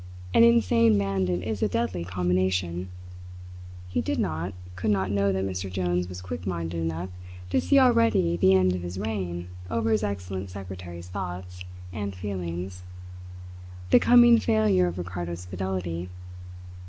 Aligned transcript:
An 0.33 0.43
insane 0.43 0.97
bandit 0.97 1.43
is 1.43 1.61
a 1.61 1.67
deadly 1.67 2.03
combination. 2.03 2.89
He 3.87 4.01
did 4.01 4.17
not, 4.17 4.55
could 4.75 4.89
not 4.89 5.11
know 5.11 5.31
that 5.31 5.45
Mr. 5.45 5.71
Jones 5.71 6.09
was 6.09 6.23
quick 6.23 6.47
minded 6.47 6.79
enough 6.81 7.11
to 7.51 7.61
see 7.61 7.77
already 7.77 8.35
the 8.35 8.55
end 8.55 8.73
of 8.73 8.81
his 8.81 8.97
reign 8.97 9.49
over 9.69 9.91
his 9.91 10.01
excellent 10.01 10.49
secretary's 10.49 11.07
thoughts 11.09 11.65
and 11.93 12.15
feelings; 12.15 12.81
the 13.91 13.99
coming 13.99 14.39
failure 14.39 14.87
of 14.87 14.97
Ricardo's 14.97 15.45
fidelity. 15.45 16.09